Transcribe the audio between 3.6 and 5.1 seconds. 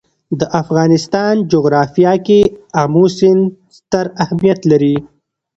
ستر اهمیت لري.